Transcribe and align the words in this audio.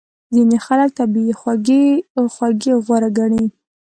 ځینې 0.33 0.57
خلک 0.65 0.89
طبیعي 0.99 1.33
خوږې 1.39 1.85
غوره 2.85 3.09
ګڼي. 3.17 3.45